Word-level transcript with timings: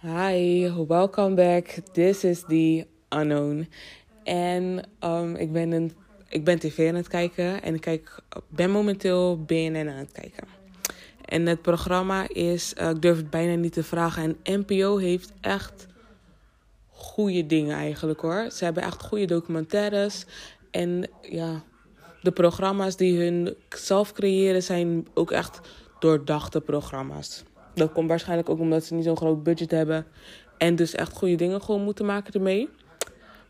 Hi, 0.00 0.70
welcome 0.86 1.34
back. 1.34 1.80
This 1.92 2.24
is 2.24 2.44
the 2.46 2.86
unknown. 3.08 3.68
En 4.24 4.88
um, 5.04 5.34
ik, 5.34 5.52
ben 5.52 5.72
een, 5.72 5.92
ik 6.28 6.44
ben 6.44 6.58
tv 6.58 6.88
aan 6.88 6.94
het 6.94 7.08
kijken 7.08 7.62
en 7.62 7.74
ik 7.74 7.80
kijk, 7.80 8.20
ben 8.48 8.70
momenteel 8.70 9.44
BNN 9.44 9.88
aan 9.88 9.96
het 9.96 10.12
kijken. 10.12 10.46
En 11.24 11.46
het 11.46 11.62
programma 11.62 12.28
is, 12.28 12.74
uh, 12.80 12.88
ik 12.88 13.02
durf 13.02 13.16
het 13.16 13.30
bijna 13.30 13.54
niet 13.54 13.72
te 13.72 13.82
vragen. 13.82 14.36
En 14.42 14.60
NPO 14.60 14.96
heeft 14.96 15.32
echt 15.40 15.86
goede 16.88 17.46
dingen 17.46 17.76
eigenlijk 17.76 18.20
hoor. 18.20 18.50
Ze 18.50 18.64
hebben 18.64 18.82
echt 18.82 19.02
goede 19.02 19.24
documentaires. 19.24 20.24
En 20.70 21.10
ja, 21.22 21.62
de 22.22 22.32
programma's 22.32 22.96
die 22.96 23.18
hun 23.18 23.54
zelf 23.68 24.12
creëren 24.12 24.62
zijn 24.62 25.06
ook 25.14 25.30
echt 25.30 25.60
doordachte 25.98 26.60
programma's. 26.60 27.44
Dat 27.78 27.92
komt 27.92 28.08
waarschijnlijk 28.08 28.48
ook 28.48 28.58
omdat 28.58 28.84
ze 28.84 28.94
niet 28.94 29.04
zo'n 29.04 29.16
groot 29.16 29.42
budget 29.42 29.70
hebben. 29.70 30.06
En 30.58 30.76
dus 30.76 30.94
echt 30.94 31.12
goede 31.12 31.34
dingen 31.34 31.62
gewoon 31.62 31.82
moeten 31.82 32.06
maken 32.06 32.32
ermee. 32.32 32.68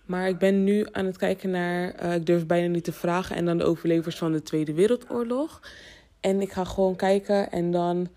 Maar 0.07 0.29
ik 0.29 0.39
ben 0.39 0.65
nu 0.65 0.87
aan 0.93 1.05
het 1.05 1.17
kijken 1.17 1.51
naar, 1.51 2.05
uh, 2.05 2.15
ik 2.15 2.27
durf 2.27 2.47
bijna 2.47 2.67
niet 2.67 2.85
te 2.85 2.93
vragen, 2.93 3.37
en 3.37 3.45
dan 3.45 3.59
de 3.59 3.65
overlevers 3.65 4.17
van 4.19 4.33
de 4.33 4.43
Tweede 4.43 4.75
Wereldoorlog. 4.75 5.61
En 6.21 6.41
ik 6.41 6.53
ga 6.53 6.65
gewoon 6.65 6.97
kijken 6.97 7.51
en 7.51 7.71
dan 7.71 8.09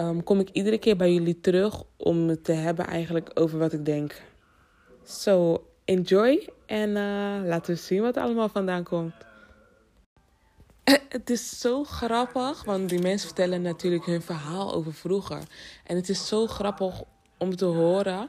um, 0.00 0.22
kom 0.22 0.40
ik 0.40 0.48
iedere 0.52 0.78
keer 0.78 0.96
bij 0.96 1.12
jullie 1.12 1.40
terug 1.40 1.82
om 1.96 2.28
het 2.28 2.44
te 2.44 2.52
hebben 2.52 2.86
eigenlijk 2.86 3.30
over 3.34 3.58
wat 3.58 3.72
ik 3.72 3.84
denk. 3.84 4.22
So, 5.02 5.66
enjoy 5.84 6.48
en 6.66 6.88
uh, 6.88 7.40
laten 7.44 7.74
we 7.74 7.80
zien 7.80 8.02
wat 8.02 8.16
er 8.16 8.22
allemaal 8.22 8.48
vandaan 8.48 8.82
komt. 8.82 9.14
Het 11.08 11.30
is 11.30 11.58
zo 11.58 11.84
grappig, 11.84 12.64
want 12.64 12.88
die 12.88 13.00
mensen 13.00 13.26
vertellen 13.26 13.62
natuurlijk 13.62 14.04
hun 14.04 14.22
verhaal 14.22 14.74
over 14.74 14.94
vroeger. 14.94 15.42
En 15.84 15.96
het 15.96 16.08
is 16.08 16.28
zo 16.28 16.46
grappig 16.46 17.02
om 17.38 17.56
te 17.56 17.64
horen 17.64 18.28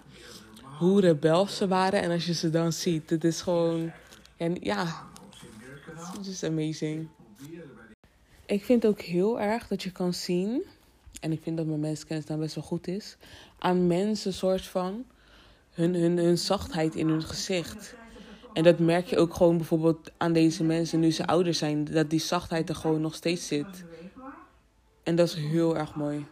hoe 0.78 1.02
rebels 1.02 1.58
ze 1.58 1.68
waren. 1.68 2.02
En 2.02 2.12
als 2.12 2.26
je 2.26 2.34
ze 2.34 2.50
dan 2.50 2.74
ziet, 2.74 3.10
het 3.10 3.24
is 3.24 3.42
gewoon. 3.42 3.92
En 4.38 4.58
ja, 4.62 5.08
het 6.18 6.28
is 6.28 6.44
amazing. 6.44 7.08
Ik 8.46 8.66
vind 8.66 8.86
ook 8.86 9.02
heel 9.02 9.42
erg 9.42 9.68
dat 9.68 9.84
je 9.84 9.92
kan 9.92 10.14
zien, 10.14 10.64
en 11.20 11.32
ik 11.32 11.40
vind 11.44 11.58
dat 11.58 11.66
mijn 11.66 11.80
mensenkennis 11.80 12.26
dan 12.26 12.40
best 12.40 12.56
wel 12.56 12.64
goed 12.64 12.88
is, 12.88 13.18
aan 13.60 13.88
mensen 13.88 14.34
soort 14.34 14.66
van 14.66 15.06
hun, 15.72 15.96
hun, 15.96 16.18
hun 16.18 16.38
zachtheid 16.38 16.96
in 16.96 17.08
hun 17.08 17.24
gezicht. 17.24 17.96
En 18.56 18.64
dat 18.64 18.80
merk 18.80 19.06
je 19.06 19.18
ook 19.18 19.34
gewoon 19.34 19.58
bijvoorbeeld 19.58 20.12
aan 20.18 20.34
deze 20.34 20.64
mensen 20.64 21.00
nu 21.00 21.12
ze 21.12 21.28
ouder 21.28 21.54
zijn. 21.54 21.86
Dat 21.86 22.10
die 22.10 22.20
zachtheid 22.20 22.70
er 22.70 22.76
gewoon 22.76 23.02
nog 23.02 23.16
steeds 23.16 23.48
zit. 23.48 23.86
En 25.04 25.16
dat 25.16 25.28
is 25.28 25.36
heel 25.36 25.78
erg 25.78 25.96
mooi. 25.96 26.26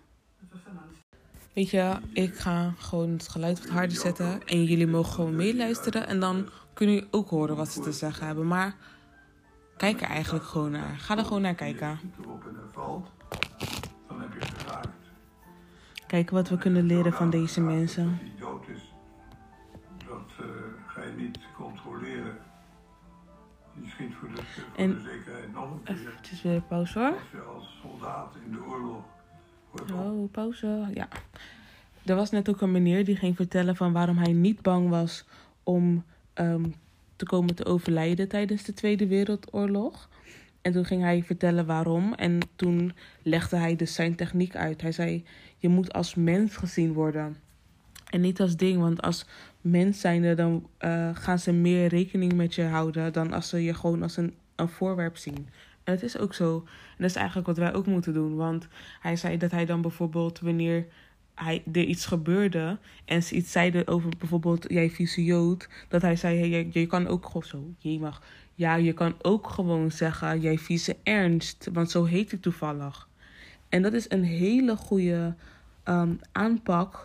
Weet 1.54 1.70
je, 1.70 1.96
ik 2.14 2.36
ga 2.36 2.74
gewoon 2.78 3.12
het 3.12 3.28
geluid 3.28 3.60
wat 3.60 3.70
harder 3.70 3.98
zetten. 3.98 4.46
En 4.46 4.64
jullie 4.64 4.88
mogen 4.88 5.14
gewoon 5.14 5.36
meeluisteren. 5.36 6.08
En 6.08 6.20
dan 6.20 6.50
kunnen 6.74 6.96
jullie 6.96 7.10
ook 7.12 7.30
horen 7.30 7.56
wat 7.56 7.70
ze 7.70 7.80
te 7.80 7.92
zeggen 7.92 8.26
hebben. 8.26 8.48
Maar 8.48 8.76
kijk 9.78 10.02
er 10.02 10.10
eigenlijk 10.10 10.46
gewoon 10.46 10.72
naar. 10.72 10.96
Ga 10.98 11.18
er 11.18 11.26
gewoon 11.26 11.42
naar 11.42 11.56
kijken. 11.56 12.00
Kijken 16.08 16.36
wat 16.36 16.50
we 16.50 16.58
kunnen 16.58 16.86
leren 16.86 17.14
van 17.14 17.30
deze 17.30 17.62
mensen. 17.62 18.20
Voor 24.12 24.30
de, 24.36 24.42
voor 24.44 24.64
en, 24.76 24.90
de 24.90 25.02
zekerheid 25.02 25.54
nog 25.54 25.72
een 25.72 25.84
keer. 25.84 26.14
Het 26.16 26.32
is 26.32 26.42
weer 26.42 26.62
pauze 26.62 27.00
hoor. 27.00 27.12
Als 27.12 27.32
je 27.32 27.42
als 27.42 27.80
soldaat 27.82 28.36
in 28.46 28.52
de 28.52 28.64
oorlog 28.64 29.04
wordt 29.72 29.92
Oh, 29.92 30.32
pauze. 30.32 30.88
Ja. 30.94 31.08
Er 32.06 32.16
was 32.16 32.32
net 32.32 32.50
ook 32.50 32.62
een 32.62 32.72
meneer 32.72 33.06
die 33.06 33.16
ging 33.16 33.36
vertellen 33.36 33.76
van 33.76 33.92
waarom 33.94 34.18
hij 34.18 34.32
niet 34.32 34.62
bang 34.62 34.90
was 34.90 35.26
om 35.64 36.04
um, 36.34 36.76
te 37.16 37.26
komen 37.26 37.56
te 37.56 37.66
overlijden 37.66 38.28
tijdens 38.28 38.64
de 38.64 38.74
Tweede 38.74 39.08
Wereldoorlog. 39.08 40.10
En 40.62 40.72
toen 40.72 40.86
ging 40.86 41.02
hij 41.02 41.24
vertellen 41.24 41.66
waarom. 41.66 42.14
En 42.14 42.40
toen 42.56 42.94
legde 43.22 43.56
hij 43.56 43.76
dus 43.76 43.94
zijn 43.94 44.16
techniek 44.16 44.56
uit. 44.56 44.82
Hij 44.82 44.92
zei: 44.92 45.26
Je 45.58 45.70
moet 45.70 45.94
als 45.94 46.16
mens 46.16 46.56
gezien 46.56 46.94
worden. 46.94 47.38
En 48.14 48.22
niet 48.22 48.42
als 48.42 48.56
ding, 48.56 48.80
want 48.80 49.02
als 49.02 49.26
mens 49.62 50.00
zijnde 50.00 50.36
dan 50.36 50.70
uh, 50.80 51.10
gaan 51.14 51.40
ze 51.40 51.52
meer 51.52 51.88
rekening 51.88 52.34
met 52.34 52.56
je 52.56 52.64
houden 52.64 53.14
dan 53.14 53.34
als 53.34 53.50
ze 53.50 53.64
je 53.64 53.74
gewoon 53.74 54.02
als 54.02 54.18
een, 54.18 54.34
een 54.56 54.68
voorwerp 54.68 55.18
zien. 55.18 55.48
En 55.84 55.94
het 55.94 56.04
is 56.04 56.18
ook 56.18 56.34
zo. 56.34 56.56
En 56.66 56.98
dat 56.98 57.10
is 57.10 57.16
eigenlijk 57.16 57.48
wat 57.48 57.58
wij 57.58 57.74
ook 57.74 57.86
moeten 57.86 58.14
doen. 58.14 58.36
Want 58.36 58.68
hij 59.00 59.16
zei 59.16 59.38
dat 59.38 59.52
hij 59.52 59.66
dan 59.66 59.82
bijvoorbeeld 59.82 60.40
wanneer 60.40 60.86
hij, 61.36 61.64
er 61.72 61.84
iets 61.84 62.06
gebeurde 62.06 62.78
en 63.06 63.24
ze 63.24 63.36
iets 63.36 63.52
zeiden 63.52 63.88
over 63.88 64.12
bijvoorbeeld 64.18 64.66
jij 64.68 64.90
vieze 64.90 65.24
jood, 65.24 65.70
dat 65.88 66.02
hij 66.02 66.16
zei, 66.16 66.40
hey, 66.40 66.50
je, 66.50 66.80
je 66.80 66.88
kan 66.88 67.08
ook 67.08 67.26
gewoon 67.26 67.44
zo, 67.44 67.74
je 67.78 68.00
mag, 68.00 68.22
ja, 68.56 68.76
je 68.76 68.94
kan 68.94 69.16
ook 69.22 69.50
gewoon 69.50 69.92
zeggen, 69.92 70.40
jij 70.40 70.58
vieze 70.58 70.96
ernst, 71.04 71.70
want 71.72 71.92
zo 71.92 72.04
heet 72.04 72.32
hij 72.32 72.40
toevallig. 72.40 73.08
En 73.70 73.82
dat 73.82 73.94
is 73.94 74.06
een 74.10 74.24
hele 74.24 74.76
goede 74.76 75.36
um, 75.86 76.20
aanpak 76.32 77.04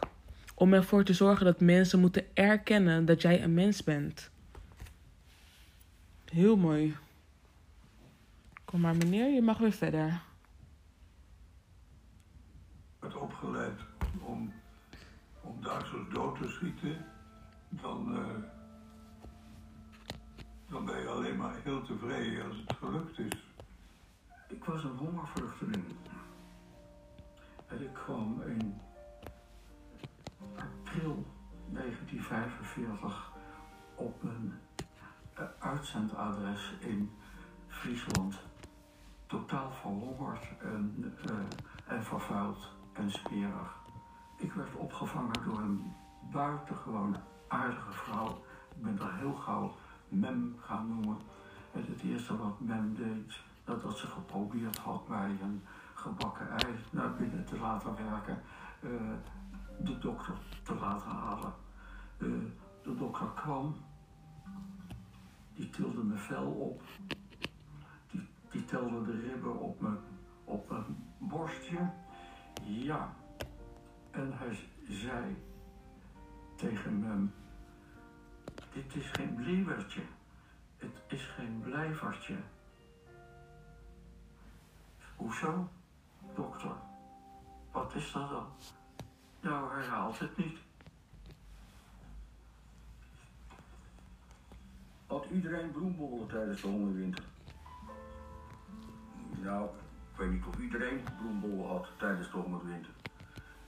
om 0.59 0.73
ervoor 0.75 1.05
te 1.05 1.13
zorgen 1.13 1.45
dat 1.45 1.61
mensen 1.61 2.01
moeten 2.01 2.25
erkennen 2.35 3.05
dat 3.05 3.23
jij 3.23 3.43
een 3.43 3.55
mens 3.55 3.85
bent. 3.85 4.31
Heel 6.25 6.57
mooi. 6.57 6.97
Kom 8.65 8.81
maar 8.81 8.97
meneer, 8.97 9.35
je 9.35 9.43
mag 9.43 9.59
weer 9.59 9.73
verder. 9.73 10.21
wordt 12.99 13.17
opgeleid 13.17 13.81
om, 14.21 14.53
om 15.41 15.63
Duitsers 15.63 16.09
dood 16.13 16.43
te 16.43 16.49
schieten, 16.49 17.05
dan, 17.69 18.13
uh, 18.13 18.45
dan 20.69 20.85
ben 20.85 21.01
je 21.01 21.09
alleen 21.09 21.37
maar 21.37 21.55
heel 21.65 21.83
tevreden 21.83 22.45
als 22.45 22.57
het 22.67 22.77
gelukt 22.77 23.19
is. 23.19 23.47
Ik 24.49 24.65
was 24.65 24.85
een 24.85 24.97
hongervluchteling. 24.97 25.85
En 27.67 27.83
ik 27.83 27.93
kwam 27.93 28.43
in 28.43 28.81
april 30.59 31.27
1945 31.69 33.33
op 33.95 34.23
een 34.23 34.55
uh, 35.39 35.45
uitzendadres 35.59 36.75
in 36.79 37.11
Friesland. 37.67 38.39
Totaal 39.27 39.71
verhongerd 39.71 40.47
en, 40.61 41.15
uh, 41.31 41.37
en 41.87 42.05
vervuild 42.05 42.77
en 42.93 43.11
smerig. 43.11 43.77
Ik 44.37 44.53
werd 44.53 44.75
opgevangen 44.75 45.45
door 45.45 45.59
een 45.59 45.93
buitengewoon 46.33 47.17
aardige 47.49 47.93
vrouw. 47.93 48.45
Ik 48.77 48.83
ben 48.83 48.97
daar 48.97 49.19
heel 49.19 49.35
gauw 49.35 49.75
Mem 50.09 50.57
gaan 50.61 50.89
noemen. 50.89 51.19
En 51.73 51.85
het 51.89 52.03
eerste 52.03 52.37
wat 52.37 52.61
Mem 52.61 52.95
deed, 52.95 53.41
dat 53.65 53.83
dat 53.83 53.99
ze 53.99 54.07
geprobeerd 54.07 54.79
had 54.79 55.09
mij 55.09 55.37
een 55.43 55.63
gebakken 55.95 56.51
ei 56.51 56.75
naar 56.91 57.15
binnen 57.15 57.45
te 57.45 57.59
laten 57.59 57.95
werken. 57.97 58.43
Uh, 58.81 58.91
de 59.81 59.99
dokter 59.99 60.35
te 60.63 60.75
laten 60.75 61.11
halen. 61.11 61.55
Uh, 62.19 62.45
de 62.83 62.95
dokter 62.95 63.31
kwam, 63.35 63.75
die 65.55 65.71
tilde 65.71 66.03
mijn 66.03 66.19
vel 66.19 66.51
op, 66.51 66.83
die, 68.11 68.29
die 68.51 68.65
telde 68.65 69.05
de 69.05 69.21
ribben 69.21 69.59
op 69.59 69.81
mijn, 69.81 69.99
op 70.45 70.71
mijn 70.71 71.13
borstje. 71.19 71.91
Ja, 72.65 73.15
en 74.11 74.33
hij 74.33 74.59
zei 74.89 75.37
tegen 76.57 76.99
me, 76.99 77.27
dit 78.73 78.95
is 78.95 79.11
geen 79.11 79.35
blijvertje, 79.35 80.03
het 80.77 81.03
is 81.09 81.25
geen 81.25 81.61
blijvertje. 81.61 82.37
Hoezo, 85.17 85.69
dokter? 86.35 86.77
Wat 87.73 87.95
is 87.95 88.13
dat 88.13 88.31
dan? 88.31 88.47
Nou, 89.41 89.73
hij 89.75 89.87
haalt 89.87 90.19
het 90.19 90.37
niet. 90.37 90.59
Had 95.07 95.27
iedereen 95.33 95.71
bloembollen 95.71 96.29
tijdens 96.29 96.61
de 96.61 96.69
hongerwinter? 96.69 97.25
Nou, 99.43 99.65
ik 100.13 100.19
weet 100.19 100.31
niet 100.31 100.45
of 100.47 100.59
iedereen 100.59 101.01
bloembollen 101.21 101.69
had 101.69 101.89
tijdens 101.97 102.31
de 102.31 102.37
hongerwinter. 102.37 102.93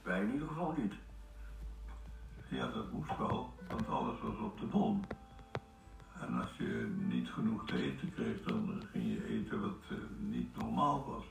Wij 0.01 0.21
in 0.21 0.31
ieder 0.33 0.47
geval 0.47 0.73
niet. 0.77 0.93
Ja, 2.47 2.67
dat 2.67 2.91
moest 2.91 3.17
wel, 3.17 3.53
want 3.67 3.87
alles 3.87 4.19
was 4.21 4.37
op 4.37 4.59
de 4.59 4.65
bon. 4.65 5.05
En 6.21 6.33
als 6.41 6.57
je 6.57 6.95
niet 6.97 7.29
genoeg 7.29 7.65
te 7.65 7.81
eten 7.81 8.13
kreeg, 8.13 8.41
dan 8.41 8.83
ging 8.91 9.03
je 9.13 9.27
eten 9.27 9.61
wat 9.61 9.83
uh, 9.91 9.97
niet 10.19 10.57
normaal 10.57 11.05
was. 11.05 11.25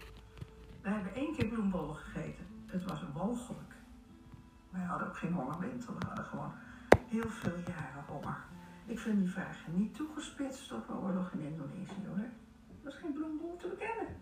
We 0.81 0.89
hebben 0.89 1.15
één 1.15 1.37
keer 1.37 1.49
bloembollen 1.49 1.97
gegeten. 1.97 2.47
Het 2.67 2.85
was 2.85 3.01
mogelijk. 3.15 3.75
Wij 4.71 4.83
hadden 4.85 5.09
ook 5.09 5.17
geen 5.17 5.33
hongerwinter. 5.33 5.99
We 5.99 6.07
hadden 6.07 6.25
gewoon 6.25 6.53
heel 7.07 7.31
veel 7.31 7.57
jaren 7.67 8.05
honger. 8.07 8.37
Ik 8.87 8.99
vind 8.99 9.19
die 9.19 9.31
vragen 9.31 9.77
niet 9.77 9.95
toegespitst 9.95 10.73
op 10.73 10.87
de 10.87 10.93
oorlog 10.93 11.33
in 11.33 11.41
Indonesië 11.41 12.07
hoor. 12.07 12.19
Er 12.19 12.31
was 12.85 12.95
geen 12.95 13.13
bloembol 13.13 13.57
te 13.57 13.69
bekennen. 13.69 14.17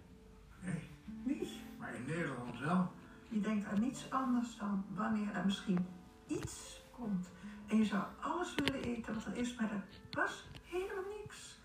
Nee, 0.63 0.91
Niet? 1.23 1.51
maar 1.79 1.95
in 1.95 2.05
Nederland 2.07 2.59
wel. 2.59 2.93
Je 3.29 3.41
denkt 3.41 3.67
aan 3.67 3.81
niets 3.81 4.11
anders 4.11 4.57
dan 4.57 4.85
wanneer 4.95 5.35
er 5.35 5.45
misschien 5.45 5.87
iets 6.27 6.83
komt. 6.93 7.31
En 7.67 7.77
je 7.77 7.85
zou 7.85 8.05
alles 8.21 8.55
willen 8.55 8.83
eten 8.83 9.15
wat 9.15 9.25
er 9.25 9.37
is, 9.37 9.55
maar 9.55 9.71
er 9.71 9.85
was 10.11 10.49
helemaal 10.63 11.05
niks. 11.23 11.59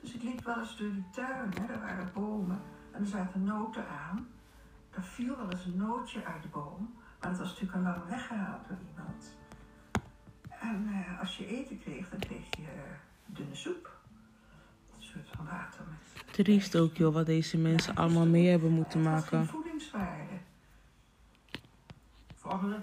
Dus 0.00 0.14
ik 0.14 0.22
liep 0.22 0.44
wel 0.44 0.58
eens 0.58 0.76
door 0.76 0.90
die 0.92 1.08
tuin, 1.10 1.52
hè, 1.60 1.66
daar 1.66 1.80
waren 1.80 2.10
bomen 2.14 2.60
en 2.90 3.00
er 3.00 3.06
zaten 3.06 3.44
noten 3.44 3.88
aan. 3.88 4.28
Er 4.90 5.02
viel 5.02 5.36
wel 5.36 5.50
eens 5.50 5.64
een 5.64 5.76
nootje 5.76 6.24
uit 6.24 6.42
de 6.42 6.48
boom, 6.48 6.94
dat 7.28 7.38
was 7.38 7.48
natuurlijk 7.48 7.74
al 7.74 7.82
lang 7.82 8.08
weggehaald 8.08 8.68
door 8.68 8.78
iemand. 8.88 9.36
En 10.60 10.88
eh, 10.92 11.20
als 11.20 11.36
je 11.36 11.46
eten 11.46 11.78
kreeg, 11.80 12.08
dan 12.08 12.18
kreeg 12.18 12.56
je 12.56 12.62
eh, 12.62 12.96
dunne 13.26 13.54
soep. 13.54 13.90
Een 14.96 15.02
soort 15.02 15.28
van 15.36 15.44
water 15.44 15.84
met... 15.88 16.34
Triest 16.34 16.76
ook, 16.76 16.96
joh, 16.96 17.14
wat 17.14 17.26
deze 17.26 17.58
mensen 17.58 17.94
allemaal 17.94 18.26
mee 18.26 18.48
hebben 18.48 18.70
moeten 18.70 18.98
Het 19.04 19.08
had 19.08 19.24
geen 19.24 19.38
maken. 19.38 19.52
voedingswaarde. 19.52 20.32
Volgende. 22.34 22.80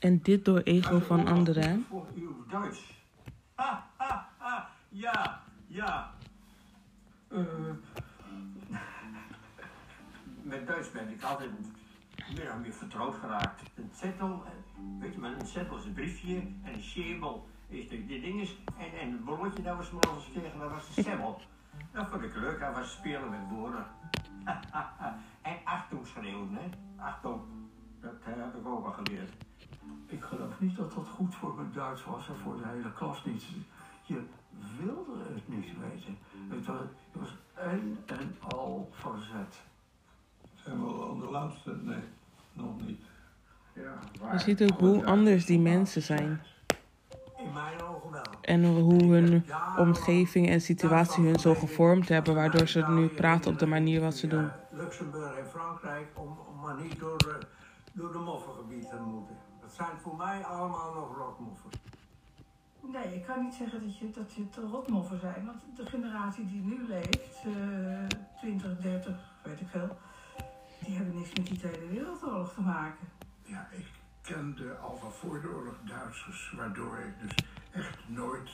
En 0.00 0.22
dit 0.22 0.44
door 0.44 0.60
ego 0.60 0.98
van 0.98 1.26
anderen? 1.26 1.86
Voor 1.88 2.06
uw 2.14 2.46
Duits. 2.48 3.04
Ha, 3.54 3.90
ha, 3.96 4.28
ha. 4.38 4.70
Ja, 4.88 5.42
ja. 5.66 6.14
Eh, 7.28 7.38
met 10.42 10.66
Duits 10.66 10.90
ben 10.90 11.08
ik 11.08 11.22
altijd 11.22 11.50
meer 12.34 12.50
en 12.50 12.60
meer 12.60 12.72
vertrouwd 12.72 13.14
geraakt. 13.14 13.62
Een 13.74 13.90
zettel, 13.94 14.44
eh, 14.46 14.52
weet 15.00 15.12
je 15.14 15.20
maar, 15.20 15.32
een 15.32 15.46
zettel 15.46 15.76
is 15.76 15.84
een 15.84 15.92
briefje 15.92 16.36
en 16.36 16.74
een 16.74 16.82
schemel 16.82 17.48
is 17.68 17.88
de, 17.88 18.06
de 18.06 18.20
ding 18.20 18.40
is. 18.40 18.56
En, 18.78 18.98
en 19.00 19.08
een 19.08 19.24
ballotje, 19.24 19.62
dat 19.62 19.76
was 19.76 19.90
maar 19.90 20.08
als 20.08 20.30
kregen, 20.32 20.58
dat 20.58 20.70
was 20.70 20.94
de 20.94 21.02
stemmel. 21.02 21.40
Dat 21.92 22.08
vond 22.08 22.22
ik 22.22 22.36
leuk, 22.36 22.60
dat 22.60 22.74
was 22.74 22.92
spelen 22.92 23.30
met 23.30 23.48
woorden. 23.50 23.86
en 25.42 25.56
achtung 25.64 26.06
schreeuwen, 26.06 26.54
hè. 26.54 26.68
Achtung. 26.96 27.40
Dat 28.00 28.12
eh, 28.24 28.32
heb 28.34 28.54
ik 28.54 28.66
ook 28.66 28.86
al 28.86 28.92
geleerd. 28.92 29.32
Ik 30.06 30.22
geloof 30.22 30.60
niet 30.60 30.76
dat 30.76 30.94
dat 30.94 31.08
goed 31.08 31.34
voor 31.34 31.54
mijn 31.54 31.72
Duits 31.72 32.04
was 32.04 32.28
en 32.28 32.36
voor 32.36 32.56
de 32.56 32.66
hele 32.66 32.92
klas 32.92 33.24
niet. 33.24 33.44
Je 34.02 34.24
wilde 34.78 35.18
het 35.34 35.48
niet 35.48 35.78
weten. 35.78 36.18
Het 36.48 36.66
was, 36.66 36.78
het 36.80 37.20
was 37.20 37.36
een 37.54 37.98
en 38.06 38.36
al 38.48 38.88
verzet. 38.92 39.62
Zijn 40.54 40.80
we 40.80 40.86
al 40.86 41.10
aan 41.10 41.20
de 41.20 41.30
laatste? 41.30 41.76
Nee, 41.82 42.02
Je 44.32 44.38
ziet 44.38 44.62
ook 44.62 44.78
hoe 44.80 45.04
anders 45.06 45.46
die 45.46 45.58
mensen 45.58 46.02
zijn. 46.02 46.42
In 47.36 47.52
mijn 47.52 47.82
ogen 47.82 48.10
wel. 48.10 48.22
En 48.40 48.64
hoe 48.64 49.02
hun 49.14 49.44
omgeving 49.76 50.48
en 50.48 50.60
situatie 50.60 51.24
hun 51.24 51.38
zo 51.38 51.54
gevormd 51.54 52.08
hebben, 52.08 52.34
waardoor 52.34 52.68
ze 52.68 52.84
nu 52.88 53.08
praten 53.08 53.52
op 53.52 53.58
de 53.58 53.66
manier 53.66 54.00
wat 54.00 54.14
ze 54.16 54.26
doen. 54.26 54.50
Luxemburg 54.70 55.36
en 55.38 55.46
Frankrijk, 55.46 56.06
om, 56.14 56.38
om 56.48 56.60
maar 56.60 56.82
niet 56.82 56.98
door, 56.98 57.18
de- 57.18 57.38
door 57.92 58.12
de 58.12 58.18
moffengebied 58.18 58.88
te 58.88 58.96
moeten. 59.06 59.36
Dat 59.60 59.72
zijn 59.72 59.98
voor 60.02 60.16
mij 60.16 60.44
allemaal 60.44 60.94
nog 60.94 61.16
rotmoffen. 61.16 61.70
Nee, 62.92 63.14
ik 63.14 63.24
kan 63.26 63.44
niet 63.44 63.54
zeggen 63.54 63.80
dat 63.82 63.98
je, 63.98 64.10
dat 64.10 64.32
je 64.34 64.48
te 64.48 64.60
rotmoffen 64.60 65.20
zijn. 65.20 65.44
Want 65.46 65.58
de 65.76 65.86
generatie 65.86 66.46
die 66.46 66.60
nu 66.62 66.86
leeft, 66.88 67.42
eh 67.44 68.18
20, 68.40 68.78
30, 68.80 69.16
weet 69.42 69.60
ik 69.60 69.68
veel, 69.68 69.96
die 70.84 70.96
hebben 70.96 71.14
niks 71.16 71.32
met 71.34 71.46
die 71.46 71.58
Tweede 71.58 71.86
Wereldoorlog 71.90 72.52
te 72.54 72.60
maken. 72.60 73.08
Ja, 73.42 73.68
ik 73.70 73.86
kende 74.22 74.76
al 74.76 74.96
van 74.96 75.12
voor 75.12 75.40
de 75.40 75.48
oorlog 75.48 75.78
Duitsers, 75.84 76.52
waardoor 76.56 76.98
ik 76.98 77.20
dus 77.20 77.46
echt 77.72 78.08
nooit, 78.08 78.50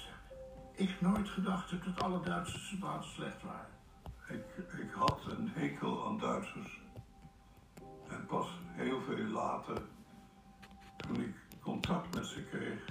ik 0.72 1.00
nooit 1.00 1.28
gedacht 1.28 1.70
heb 1.70 1.84
dat 1.84 2.02
alle 2.02 2.20
Duitse 2.20 2.58
soldaten 2.58 3.10
slecht 3.10 3.42
waren. 3.42 3.76
Ik, 4.28 4.44
ik 4.78 4.90
had 4.94 5.20
een 5.28 5.48
hekel 5.48 6.06
aan 6.06 6.18
Duitsers. 6.18 6.80
En 8.08 8.26
pas 8.26 8.48
heel 8.66 9.00
veel 9.00 9.24
later, 9.24 9.82
toen 10.96 11.20
ik 11.20 11.34
contact 11.60 12.14
met 12.14 12.26
ze 12.26 12.42
kreeg, 12.42 12.84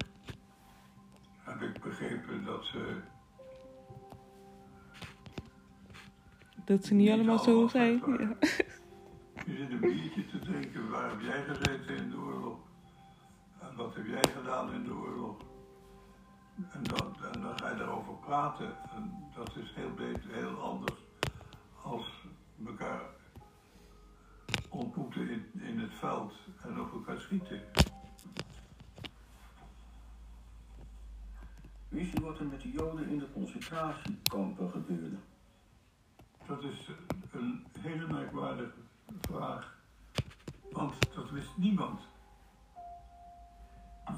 heb 1.43 1.61
ik 1.61 1.81
begrepen 1.81 2.43
dat 2.43 2.65
ze 2.65 3.01
Dat 6.67 6.85
ze 6.85 6.93
niet 6.93 7.09
allemaal 7.09 7.39
zo 7.39 7.67
zijn. 7.67 8.01
Ja. 8.05 8.35
Je 9.45 9.55
zit 9.55 9.71
een 9.71 9.79
biertje 9.79 10.25
te 10.25 10.39
drinken. 10.39 10.89
Waar 10.89 11.09
heb 11.09 11.21
jij 11.21 11.43
gezeten 11.43 11.97
in 11.97 12.09
de 12.09 12.17
oorlog? 12.17 12.66
Wat 13.77 13.95
heb 13.95 14.05
jij 14.05 14.33
gedaan 14.33 14.73
in 14.73 14.83
de 14.83 14.93
oorlog? 14.93 15.37
En 16.71 16.83
dan, 16.83 17.15
en 17.33 17.41
dan 17.41 17.59
ga 17.59 17.69
je 17.69 17.75
daarover 17.75 18.13
praten. 18.13 18.75
En 18.95 19.31
dat 19.35 19.55
is 19.55 19.73
heel 19.73 19.93
beter, 19.93 20.33
heel 20.33 20.61
anders 20.61 20.99
als 21.81 22.25
elkaar 22.65 23.01
ontmoeten 24.69 25.29
in, 25.29 25.51
in 25.53 25.79
het 25.79 25.93
veld 25.93 26.33
en 26.61 26.81
op 26.81 26.93
elkaar 26.93 27.19
schieten. 27.19 27.61
Wist 31.87 32.19
u 32.19 32.23
wat 32.23 32.39
er 32.39 32.45
met 32.45 32.61
de 32.61 32.71
Joden 32.71 33.09
in 33.09 33.19
de 33.19 33.31
concentratiekampen 33.31 34.69
gebeurde? 34.69 35.17
Dat 36.47 36.63
is 36.63 36.89
een 37.31 37.65
hele 37.79 38.07
merkwaardige 38.07 38.79
vraag. 39.21 39.77
Want 40.71 41.15
dat 41.15 41.29
wist 41.29 41.57
niemand. 41.57 41.99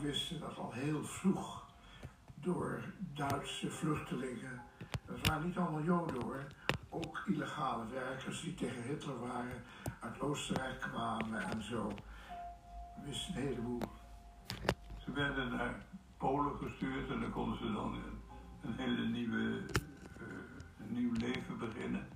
Wisten 0.01 0.39
dat 0.39 0.57
al 0.57 0.71
heel 0.71 1.03
vroeg 1.03 1.65
door 2.35 2.83
Duitse 3.13 3.71
vluchtelingen. 3.71 4.61
Dat 5.05 5.27
waren 5.27 5.45
niet 5.45 5.57
allemaal 5.57 5.81
Joden 5.81 6.21
hoor. 6.21 6.47
Ook 6.89 7.23
illegale 7.25 7.87
werkers 7.87 8.41
die 8.41 8.53
tegen 8.53 8.83
Hitler 8.83 9.19
waren, 9.19 9.63
uit 9.99 10.19
Oostenrijk 10.19 10.79
kwamen 10.79 11.41
en 11.41 11.63
zo. 11.63 11.91
Wisten 13.05 13.35
een 13.35 13.41
heleboel. 13.41 13.81
Ze 14.97 15.11
werden 15.11 15.49
naar 15.49 15.85
Polen 16.17 16.57
gestuurd 16.57 17.09
en 17.09 17.19
dan 17.19 17.31
konden 17.31 17.57
ze 17.57 17.73
dan 17.73 17.93
een, 17.93 18.21
een 18.61 18.77
hele 18.77 19.07
nieuwe, 19.07 19.65
eh, 20.17 20.25
een 20.79 20.93
nieuw 20.93 21.13
leven 21.13 21.57
beginnen. 21.57 22.07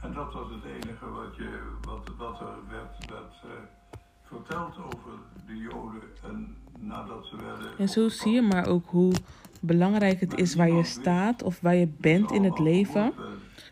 En 0.00 0.12
dat 0.12 0.32
was 0.32 0.50
het 0.50 0.64
enige 0.64 1.08
wat, 1.10 1.36
je, 1.36 1.76
wat, 1.80 2.08
wat 2.16 2.40
er 2.40 2.68
werd, 2.68 3.10
werd 3.10 3.34
eh, 3.42 3.99
verteld 4.30 4.76
over 4.76 5.12
de 5.46 5.56
Joden 5.56 6.00
en 6.22 6.56
nadat 6.78 7.26
ze 7.26 7.36
werden. 7.36 7.78
En 7.78 7.88
zo 7.88 8.08
zie 8.08 8.32
je 8.32 8.42
maar 8.42 8.66
ook 8.66 8.86
hoe 8.86 9.12
belangrijk 9.60 10.20
het 10.20 10.38
is 10.38 10.54
waar 10.54 10.70
je 10.70 10.84
staat 10.84 11.42
of 11.42 11.60
waar 11.60 11.74
je 11.74 11.88
bent 11.98 12.30
in 12.30 12.44
het 12.44 12.58
leven. 12.58 13.12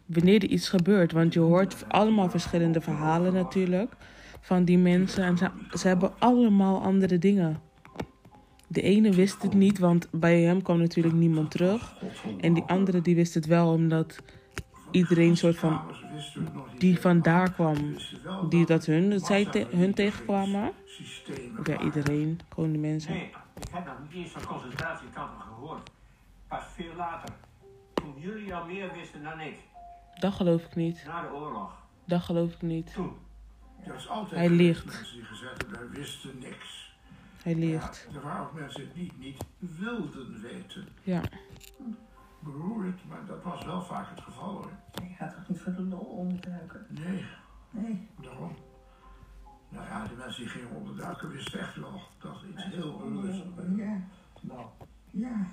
wanneer 0.06 0.42
er 0.42 0.48
iets 0.48 0.68
gebeurt. 0.68 1.12
Want 1.12 1.32
je 1.32 1.40
hoort 1.40 1.84
allemaal 1.88 2.30
verschillende 2.30 2.80
verhalen 2.80 3.32
natuurlijk 3.32 3.92
van 4.40 4.64
die 4.64 4.78
mensen. 4.78 5.24
En 5.24 5.38
ze, 5.38 5.50
ze 5.78 5.88
hebben 5.88 6.12
allemaal 6.18 6.82
andere 6.82 7.18
dingen. 7.18 7.60
De 8.66 8.82
ene 8.82 9.10
wist 9.10 9.42
het 9.42 9.54
niet, 9.54 9.78
want 9.78 10.08
bij 10.10 10.40
hem 10.40 10.62
kwam 10.62 10.78
natuurlijk 10.78 11.14
niemand 11.14 11.50
terug. 11.50 11.94
En 12.40 12.54
die 12.54 12.64
andere 12.66 13.02
die 13.02 13.14
wist 13.14 13.34
het 13.34 13.46
wel, 13.46 13.72
omdat 13.72 14.18
iedereen 14.90 15.36
soort 15.36 15.56
van 15.58 15.80
die 16.78 17.00
vandaar 17.00 17.52
kwam, 17.52 17.96
die 18.48 18.66
dat 18.66 18.84
hun, 18.86 19.10
dat 19.10 19.26
zij 19.26 19.44
te- 19.44 19.66
hun 19.70 19.94
tegenkwamen. 19.94 20.72
Ja, 21.64 21.80
iedereen, 21.80 22.40
gewoon 22.48 22.72
de 22.72 22.78
mensen. 22.78 23.12
Nee, 23.12 23.30
ik 23.60 23.68
heb 23.70 23.86
nog 23.86 23.94
niet 24.02 24.12
eens 24.24 24.32
van 24.32 24.44
concentratiekampen 24.46 25.40
gehoord. 25.40 25.90
Pas 26.48 26.64
veel 26.74 26.94
later. 26.96 27.34
Toen 27.94 28.14
jullie 28.18 28.54
al 28.54 28.66
meer 28.66 28.92
wisten 28.92 29.22
dan 29.22 29.40
ik. 29.40 29.56
Dat 30.20 30.32
geloof 30.32 30.64
ik 30.64 30.74
niet. 30.74 31.02
Na 31.06 31.22
de 31.22 31.32
oorlog. 31.32 31.72
Dat 32.04 32.22
geloof 32.22 32.52
ik 32.54 32.62
niet. 32.62 32.92
Toen. 32.94 33.12
Er 33.84 33.92
was 33.92 34.08
altijd 34.08 34.40
Hij 34.40 34.50
liegt. 34.50 34.84
mensen 34.84 35.14
die 35.16 35.24
gezegd 35.24 35.56
hebben, 35.62 35.78
wij 35.90 35.98
wisten 36.00 36.38
niks. 36.38 36.92
Hij 37.42 37.54
liegt. 37.54 38.06
Ja, 38.10 38.16
er 38.18 38.22
waren 38.24 38.42
ook 38.46 38.52
mensen 38.52 38.88
die 38.94 39.06
het 39.06 39.18
niet, 39.18 39.36
niet 39.58 39.78
wilden 39.78 40.40
weten. 40.42 40.88
Ja. 41.02 41.22
Beroerd, 42.52 43.00
maar 43.08 43.26
dat 43.26 43.42
was 43.42 43.64
wel 43.64 43.82
vaak 43.82 44.10
het 44.10 44.20
geval 44.20 44.48
hoor. 44.52 44.70
Je 45.08 45.14
gaat 45.18 45.34
toch 45.34 45.48
niet 45.48 45.60
voor 45.60 45.74
de 45.74 45.82
lol 45.82 45.98
onderduiken? 46.00 46.86
Nee, 46.88 47.24
Nee. 47.70 48.08
daarom. 48.22 48.52
Nou 49.68 49.86
ja, 49.86 50.06
de 50.06 50.14
mensen 50.14 50.42
die 50.42 50.50
gingen 50.50 50.70
onderduiken 50.76 51.30
wisten 51.30 51.60
echt 51.60 51.76
wel 51.76 52.00
dat 52.18 52.36
iets 52.52 52.64
heel 52.64 52.92
onrustig 53.04 53.46
was. 53.56 53.64
Ja. 53.76 53.96
Nou, 54.40 54.66
Ja. 55.10 55.46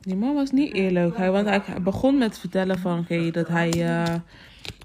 Die 0.00 0.16
man 0.16 0.34
was 0.34 0.50
niet 0.50 0.72
eerlijk. 0.72 1.16
Hij, 1.16 1.30
want 1.30 1.46
hij 1.46 1.82
begon 1.82 2.18
met 2.18 2.38
vertellen 2.38 2.78
van, 2.78 2.98
oké, 2.98 3.30
dat 3.30 3.48
hij 3.48 3.70
eh, 3.70 4.14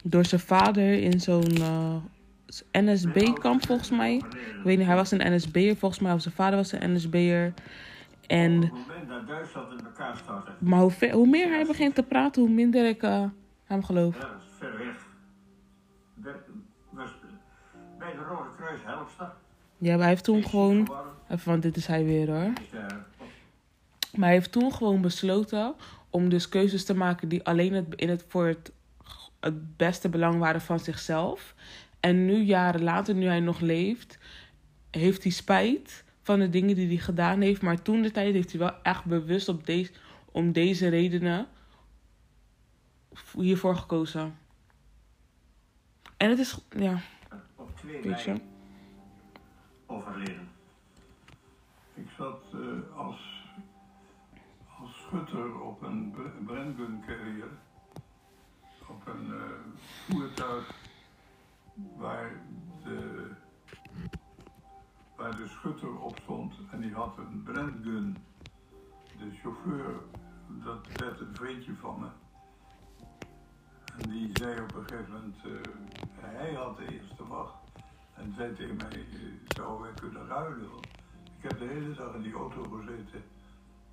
door 0.04 0.26
zijn 0.26 0.42
vader 0.42 0.94
in 1.02 1.20
zo'n 1.20 1.56
eh, 1.58 1.96
NSB-kamp 2.72 3.66
volgens 3.66 3.90
mij. 3.90 4.16
Ik 4.16 4.60
weet 4.64 4.78
niet, 4.78 4.88
hij 4.88 4.96
was 4.96 5.12
een 5.12 5.36
NSB'er 5.36 5.76
volgens 5.76 6.02
mij, 6.02 6.14
of 6.14 6.22
zijn 6.22 6.34
vader 6.34 6.56
was 6.56 6.72
een 6.72 6.94
NSB'er. 6.94 7.54
En, 8.28 8.56
Op 8.56 8.62
het 8.62 8.72
moment 8.72 9.10
dat 9.10 9.28
Duitsland 9.28 9.80
in 9.80 9.86
elkaar 9.86 10.18
stortte. 10.18 10.52
maar 10.58 10.80
hoe, 10.80 10.92
ver- 10.92 11.12
hoe 11.12 11.28
meer 11.28 11.50
hij 11.50 11.66
begint 11.66 11.96
te 11.96 12.04
praten, 12.04 12.42
hoe 12.42 12.52
minder 12.52 12.88
ik 12.88 13.04
eh, 13.04 13.24
hem 13.64 13.84
geloof. 13.84 14.16
Ja, 14.16 14.22
dat 14.22 14.30
is 14.40 14.46
ver 14.58 14.78
weg. 14.78 15.06
Bij- 17.98 18.12
de 18.12 18.24
Rode 18.30 18.50
Kruis 18.58 18.80
helpster. 18.84 19.32
Ja, 19.78 19.90
maar 19.92 20.00
hij 20.00 20.08
heeft 20.10 20.24
toen 20.24 20.44
gewoon, 20.44 20.92
even, 21.30 21.50
want 21.50 21.62
dit 21.62 21.76
is 21.78 21.88
hij 21.88 22.06
weer 22.06 22.28
hoor. 22.28 22.52
Maar 24.16 24.26
hij 24.28 24.32
heeft 24.38 24.52
toen 24.52 24.74
gewoon 24.74 25.02
besloten 25.02 25.74
om 26.10 26.30
dus 26.30 26.50
keuzes 26.50 26.86
te 26.86 26.96
maken 26.96 27.28
die 27.30 27.44
alleen 27.44 27.74
het, 27.74 27.86
in 27.96 28.10
het, 28.10 28.26
voor 28.28 28.46
het 28.48 28.72
het 29.40 29.78
beste 29.78 30.10
belang 30.10 30.40
waren 30.40 30.62
van 30.62 30.80
zichzelf. 30.80 31.56
En 32.08 32.26
nu, 32.26 32.42
jaren 32.44 32.84
later, 32.84 33.16
nu 33.16 33.26
hij 33.26 33.40
nog 33.40 33.60
leeft, 33.60 34.18
heeft 34.92 35.24
hij 35.24 35.32
spijt 35.32 36.04
van 36.22 36.40
de 36.40 36.50
dingen 36.50 36.76
die 36.76 36.88
hij 36.88 36.98
gedaan 36.98 37.42
heeft. 37.42 37.62
Maar 37.62 37.82
toen 37.82 38.02
de 38.02 38.12
tijd 38.12 38.34
heeft 38.34 38.50
hij 38.52 38.60
wel 38.60 38.82
echt 38.84 39.06
bewust 39.06 39.50
op 39.50 39.66
deze, 39.66 39.92
om 40.32 40.52
deze 40.52 40.88
redenen 40.90 41.48
hiervoor 43.38 43.76
gekozen. 43.76 44.38
En 46.18 46.30
het 46.30 46.40
is, 46.40 46.58
ja, 46.78 47.00
Op 47.56 47.78
twee 47.78 48.02
weet 48.02 48.22
je. 48.22 48.36
overleden. 49.86 50.50
Ik 51.94 52.08
zat 52.18 52.44
eh, 52.54 52.98
als, 52.98 53.20
als 54.80 54.92
schutter 55.08 55.62
op 55.62 55.82
een 55.82 56.12
Br- 56.12 56.44
Brengun 56.54 57.04
carrier. 57.08 57.48
Op 58.90 59.08
een 59.08 59.34
eh, 59.34 59.42
voertuig 60.10 60.76
waar 61.98 62.42
de, 62.84 63.30
waar 65.16 65.36
de 65.36 65.48
schutter 65.48 66.00
op 66.00 66.20
stond. 66.20 66.54
En 66.72 66.82
die 66.82 66.94
had 66.94 67.18
een 67.18 67.44
Brengun. 67.44 68.18
De 69.18 69.32
chauffeur, 69.32 70.02
dat 70.48 70.88
werd 70.88 71.20
een 71.20 71.36
vriendje 71.36 71.76
van 71.76 72.00
me. 72.00 72.08
En 73.98 74.10
die 74.10 74.30
zei 74.34 74.62
op 74.62 74.76
een 74.76 74.88
gegeven 74.88 75.12
moment, 75.14 75.36
eh, 75.46 75.74
hij 76.12 76.54
had 76.54 76.78
de 76.78 76.94
eerste 76.94 77.28
wacht. 77.28 77.56
En 78.14 78.34
zei 78.34 78.56
tegen 78.56 78.76
mij, 78.76 78.90
eh, 78.90 79.20
zouden 79.48 79.82
wij 79.82 79.94
kunnen 79.94 80.28
ruilen? 80.28 80.70
Ik 81.38 81.44
heb 81.44 81.60
de 81.60 81.66
hele 81.66 81.94
dag 81.94 82.14
in 82.14 82.22
die 82.22 82.34
auto 82.34 82.64
gezeten 82.64 83.24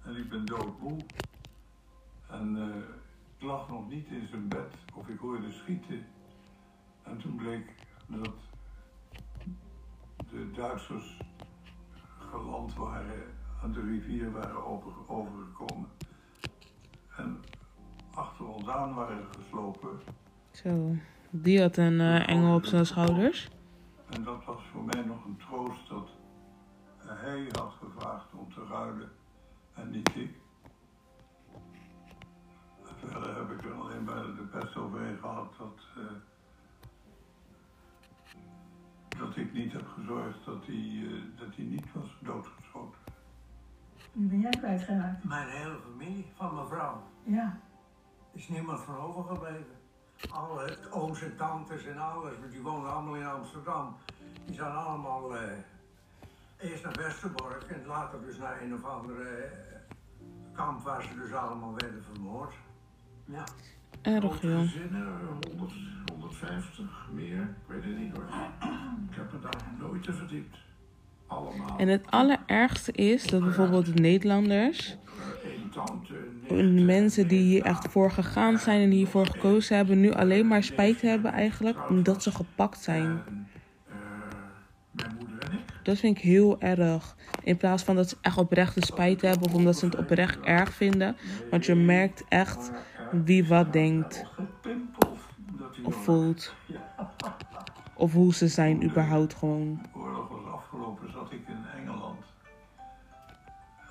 en 0.03 0.17
ik 0.17 0.29
ben 0.29 0.47
doodmoe. 0.47 0.99
En 2.29 2.57
eh, 2.57 2.77
ik 3.37 3.43
lag 3.43 3.69
nog 3.69 3.89
niet 3.89 4.07
in 4.07 4.27
zijn 4.29 4.49
bed 4.49 4.75
of 4.95 5.09
ik 5.09 5.19
hoorde 5.19 5.53
schieten. 5.53 6.07
En 7.05 7.19
toen 7.19 7.37
bleek 7.37 7.75
dat 8.07 8.35
de 10.31 10.51
Duitsers 10.51 11.19
geland 12.31 12.75
waren, 12.75 13.23
aan 13.63 13.73
de 13.73 13.81
rivier 13.81 14.33
waren 14.33 14.67
over, 14.67 14.93
overgekomen. 15.07 15.89
En 17.17 17.43
achter 18.15 18.47
ons 18.47 18.69
aan 18.69 18.95
waren 18.95 19.25
geslopen. 19.39 20.01
Zo, 20.51 20.97
die 21.31 21.61
had 21.61 21.77
een 21.77 22.01
eh, 22.01 22.29
engel 22.29 22.55
op 22.55 22.65
zijn 22.65 22.87
schouders. 22.87 23.49
En 24.11 24.25
dat 24.25 24.45
was 24.45 24.63
voor 24.73 24.85
mij 24.85 25.03
nog 25.03 25.25
een 25.25 25.37
troost 25.37 25.89
dat 25.89 26.09
hij 27.07 27.49
had 27.53 27.73
gevraagd 27.83 28.33
om 28.33 28.53
te 28.53 28.67
ruilen 28.71 29.11
en 29.75 29.91
niet 29.91 30.17
ik. 30.17 30.35
En 32.89 33.09
verder 33.09 33.37
heb 33.37 33.51
ik 33.51 33.65
er 33.65 33.73
alleen 33.73 34.05
maar 34.05 34.23
de 34.23 34.49
pest 34.53 34.77
overheen 34.77 35.19
gehad 35.19 35.53
dat, 35.59 35.74
niet 39.55 39.73
heb 39.73 39.89
gezorgd 39.89 40.45
dat 40.45 40.67
hij, 40.67 41.03
eh, 41.05 41.39
dat 41.39 41.57
hij 41.57 41.65
niet 41.65 41.93
was 41.93 42.17
doodgeschoten. 42.21 42.99
Wie 44.13 44.29
ben 44.29 44.41
jij 44.41 44.51
kwijtgeraakt? 44.51 45.25
Mijn 45.25 45.49
hele 45.49 45.79
familie 45.91 46.27
van 46.35 46.55
mijn 46.55 46.67
vrouw. 46.67 47.03
Ja. 47.23 47.59
is 48.33 48.49
niemand 48.49 48.81
van 48.81 48.97
overgebleven. 48.97 49.83
Alle 50.31 50.79
ooms 50.91 51.23
en 51.23 51.37
tantes 51.37 51.85
en 51.85 51.99
alles, 51.99 52.39
want 52.39 52.53
die 52.53 52.63
wonen 52.63 52.93
allemaal 52.93 53.15
in 53.15 53.27
Amsterdam. 53.27 53.97
Die 54.47 54.55
zijn 54.55 54.73
allemaal 54.73 55.37
eh, 55.37 55.59
eerst 56.59 56.85
naar 56.85 56.93
Westerbork 56.93 57.63
en 57.63 57.87
later 57.87 58.21
dus 58.21 58.39
naar 58.39 58.63
een 58.63 58.75
of 58.75 58.85
andere 58.85 59.29
eh, 59.29 59.77
kamp 60.53 60.83
waar 60.83 61.03
ze 61.03 61.15
dus 61.15 61.33
allemaal 61.33 61.75
werden 61.77 62.03
vermoord. 62.13 62.55
Ja. 63.25 63.45
Erg, 64.03 64.43
joh. 64.43 64.61
Gezinnen, 64.61 65.19
100, 65.49 65.73
150, 66.13 67.09
meer, 67.13 67.43
ik 67.43 67.67
weet 67.67 67.85
het 67.85 67.97
niet 67.97 68.17
hoor. 68.17 68.27
Nooit 69.95 70.07
te 70.07 70.13
verdiept. 70.13 70.57
Allemaal. 71.27 71.79
En 71.79 71.89
het 71.89 72.11
allerergste 72.11 72.93
is 72.93 73.27
dat 73.27 73.41
bijvoorbeeld 73.41 73.87
de 73.87 74.03
Nederlanders, 74.03 74.97
mensen 76.85 77.29
die 77.29 77.43
hier 77.43 77.63
echt 77.63 77.89
voor 77.89 78.11
gegaan 78.11 78.59
zijn 78.59 78.81
en 78.81 78.91
hiervoor 78.91 79.27
gekozen 79.27 79.77
hebben, 79.77 80.01
nu 80.01 80.13
alleen 80.13 80.47
maar 80.47 80.63
spijt 80.63 81.01
hebben 81.01 81.33
eigenlijk 81.33 81.91
omdat 81.91 82.23
ze 82.23 82.31
gepakt 82.31 82.81
zijn. 82.81 83.23
Eh. 83.87 83.95
Dat 85.83 85.99
vind 85.99 86.17
ik 86.17 86.23
heel 86.23 86.61
erg. 86.61 87.17
In 87.43 87.57
plaats 87.57 87.83
van 87.83 87.97
dat 87.97 88.09
ze 88.09 88.17
echt 88.21 88.39
oprechte 88.39 88.81
spijt 88.81 89.21
hebben 89.21 89.49
of 89.49 89.55
omdat 89.55 89.79
ze 89.79 89.85
het 89.85 89.97
oprecht 89.97 90.41
erg 90.41 90.73
vinden. 90.75 91.17
Want 91.51 91.67
je 91.67 91.75
merkt 91.75 92.25
echt 92.29 92.71
wie 93.25 93.47
wat 93.47 93.73
denkt 93.73 94.25
of 95.83 96.05
voelt. 96.05 96.55
Of 97.97 98.13
hoe 98.13 98.35
ze 98.35 98.49
zijn 98.49 98.85
überhaupt 98.85 99.35
gewoon. 99.35 99.81
De 99.93 99.99
oorlog 99.99 100.29
was 100.29 100.53
afgelopen, 100.53 101.13
zat 101.13 101.33
ik 101.33 101.49
in 101.49 101.65
Engeland. 101.77 102.25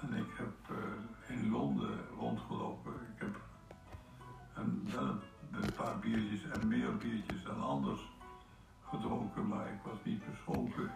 En 0.01 0.13
ik 0.13 0.29
heb 0.37 0.77
eh, 0.77 1.35
in 1.35 1.51
Londen 1.51 1.99
rondgelopen. 2.17 2.93
Ik 2.93 3.21
heb 3.21 3.35
een, 4.53 4.89
wel 4.95 5.19
een, 5.61 5.73
paar 5.75 5.99
biertjes 5.99 6.51
en 6.51 6.67
meer 6.67 6.97
biertjes 6.97 7.43
dan 7.43 7.61
anders 7.61 8.01
gedronken, 8.89 9.47
maar 9.47 9.67
ik 9.67 9.79
was 9.83 9.97
niet 10.03 10.31
beschonken. 10.31 10.91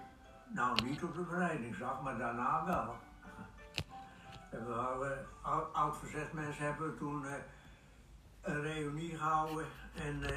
Nou, 0.48 0.84
niet 0.86 1.04
op 1.04 1.16
de 1.16 1.26
verrijdingsdag, 1.26 2.02
maar 2.02 2.18
daarna 2.18 2.66
wel. 2.66 2.96
En 4.50 4.66
we 4.66 4.74
hadden, 4.74 5.26
oud, 5.42 5.74
oud 5.74 5.98
verzetmensen 5.98 6.66
hebben 6.66 6.92
we 6.92 6.98
toen 6.98 7.26
eh, 7.26 7.34
een 8.42 8.62
reunie 8.62 9.18
gehouden 9.18 9.66
en 9.96 10.24
eh, 10.24 10.36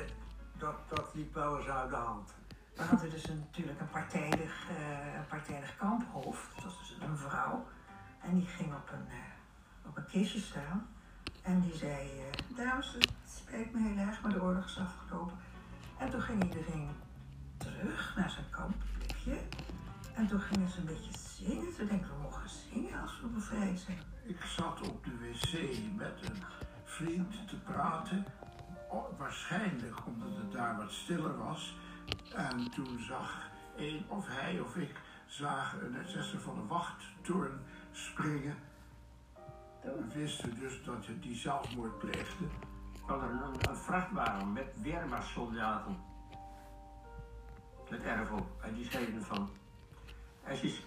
dat, 0.59 0.75
dat 0.89 1.15
liep 1.15 1.35
wel 1.35 1.59
eens 1.59 1.69
uit 1.69 1.91
de 1.91 1.97
hand. 1.97 2.35
We 2.80 2.87
hadden 2.87 3.10
dus 3.10 3.28
een, 3.28 3.38
natuurlijk 3.38 3.80
een 3.80 3.90
partijdig, 3.90 4.66
eh, 4.70 5.14
een 5.14 5.26
partijdig 5.28 5.76
kamphoofd. 5.76 6.54
Dat 6.54 6.64
was 6.64 6.78
dus 6.78 6.96
een 7.00 7.16
vrouw. 7.16 7.66
En 8.22 8.34
die 8.34 8.46
ging 8.46 8.75
op 8.75 8.90
een, 8.92 9.08
eh, 9.08 9.88
op 9.88 9.96
een 9.96 10.06
kistje 10.06 10.40
staan. 10.40 10.87
En 11.42 11.60
die 11.60 11.75
zei, 11.75 12.08
eh, 12.08 12.56
dames, 12.56 12.92
het 12.92 13.12
spijt 13.26 13.72
me 13.72 13.88
heel 13.88 14.06
erg, 14.06 14.22
maar 14.22 14.32
de 14.32 14.42
oorlog 14.42 14.64
is 14.64 14.78
afgelopen. 14.78 15.37
En 15.99 16.10
toen 16.10 16.20
ging 16.20 16.44
iedereen 16.44 16.88
terug 17.56 18.16
naar 18.16 18.30
zijn 18.30 18.50
kampplekje. 18.50 19.38
En 20.14 20.26
toen 20.26 20.40
gingen 20.40 20.68
ze 20.68 20.78
een 20.78 20.84
beetje 20.84 21.18
zingen. 21.18 21.75
Toen 21.76 21.87
denk 21.87 22.00
ik, 22.04 22.06
we 22.06 22.22
mogen 22.22 22.49
zingen 22.49 23.00
als 23.00 23.20
we 23.20 23.26
bevrijd 23.26 23.80
zijn. 23.80 24.02
Ik 24.22 24.42
zat 24.42 24.88
op 24.88 25.04
de 25.04 25.18
wc 25.18 25.78
met 25.96 26.30
een 26.30 26.42
vriend 26.84 27.49
te 27.49 27.56
praten. 27.56 28.25
Waarschijnlijk 29.18 30.06
omdat 30.06 30.37
het 30.37 30.52
daar 30.52 30.76
wat 30.76 30.92
stiller 30.92 31.37
was. 31.38 31.75
En 32.34 32.70
toen 32.70 32.99
zag 33.08 33.49
een 33.76 34.04
of 34.08 34.26
hij 34.28 34.60
of 34.60 34.76
ik 34.76 34.94
zagen 35.26 35.84
een 35.84 36.04
assessor 36.04 36.40
van 36.40 36.54
de 36.54 36.66
wachttoren 36.66 37.60
springen. 37.92 38.54
We 39.82 40.04
wisten 40.14 40.58
dus 40.58 40.82
dat 40.84 41.06
je 41.06 41.18
die 41.18 41.37
zelfmoord 41.37 41.99
pleegde. 41.99 42.44
Had 43.06 43.22
een, 43.22 43.70
een, 43.70 43.76
vrachtwagen 43.76 44.52
met 44.52 44.66
Wehrmachtsoldaten. 44.82 45.96
Met 47.90 48.02
erf 48.02 48.30
op. 48.30 48.46
En 48.62 48.75
die 48.75 48.84
schreven 48.84 49.22
van... 49.22 49.50
Het 50.42 50.62
is. 50.62 50.82